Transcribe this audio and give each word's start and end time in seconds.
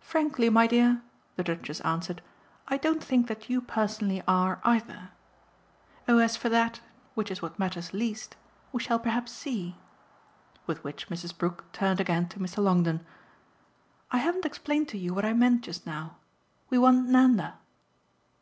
"Frankly, 0.00 0.48
my 0.48 0.66
dear," 0.66 1.02
the 1.36 1.44
Duchess 1.44 1.82
answered, 1.82 2.22
"I 2.68 2.78
don't 2.78 3.04
think 3.04 3.26
that 3.26 3.50
you 3.50 3.60
personally 3.60 4.22
are 4.26 4.58
either." 4.64 5.10
"Oh 6.08 6.16
as 6.16 6.34
for 6.34 6.48
that 6.48 6.80
which 7.14 7.30
is 7.30 7.42
what 7.42 7.58
matters 7.58 7.92
least 7.92 8.36
we 8.72 8.80
shall 8.80 8.98
perhaps 8.98 9.32
see." 9.32 9.76
With 10.66 10.82
which 10.82 11.10
Mrs. 11.10 11.36
Brook 11.36 11.70
turned 11.72 12.00
again 12.00 12.26
to 12.30 12.40
Mr. 12.40 12.64
Longdon. 12.64 13.04
"I 14.10 14.16
haven't 14.16 14.46
explained 14.46 14.88
to 14.88 14.98
you 14.98 15.12
what 15.12 15.26
I 15.26 15.34
meant 15.34 15.60
just 15.62 15.84
now. 15.86 16.16
We 16.70 16.78
want 16.78 17.06
Nanda." 17.10 17.56